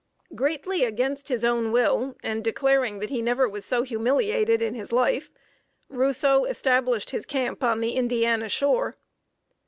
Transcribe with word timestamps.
Greatly 0.33 0.83
against 0.83 1.27
his 1.27 1.45
own 1.45 1.71
will, 1.71 2.17
and 2.23 2.43
declaring 2.43 2.97
that 2.97 3.11
he 3.11 3.21
never 3.21 3.47
was 3.47 3.63
so 3.65 3.83
humiliated 3.83 4.59
in 4.59 4.73
his 4.73 4.91
life, 4.91 5.29
Rousseau 5.89 6.45
established 6.45 7.11
his 7.11 7.23
camp 7.23 7.63
on 7.63 7.81
the 7.81 7.91
Indiana 7.91 8.49
shore. 8.49 8.97